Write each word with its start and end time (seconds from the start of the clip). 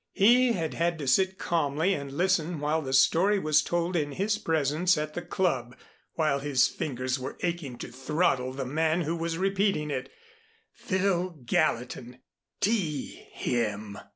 He 0.13 0.53
had 0.53 0.73
had 0.73 0.97
to 0.97 1.07
sit 1.07 1.37
calmly 1.37 1.93
and 1.93 2.11
listen 2.11 2.59
while 2.59 2.81
the 2.81 2.91
story 2.91 3.37
was 3.37 3.61
told 3.61 3.95
in 3.95 4.13
his 4.13 4.39
presence 4.39 4.97
at 4.97 5.13
the 5.13 5.21
club, 5.21 5.77
while 6.15 6.39
his 6.39 6.67
fingers 6.67 7.19
were 7.19 7.37
aching 7.41 7.77
to 7.77 7.91
throttle 7.91 8.51
the 8.51 8.65
man 8.65 9.01
who 9.01 9.15
was 9.15 9.37
repeating 9.37 9.91
it. 9.91 10.11
Phil 10.73 11.39
Gallatin! 11.45 12.17
D 12.61 13.27
him! 13.33 13.95